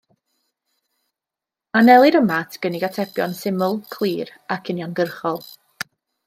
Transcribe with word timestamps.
Anelir 1.81 2.17
yma 2.21 2.39
at 2.45 2.57
gynnig 2.63 2.85
atebion 2.89 3.37
syml, 3.41 3.77
clir 3.97 4.33
ac 4.57 4.73
uniongyrchol. 4.75 5.41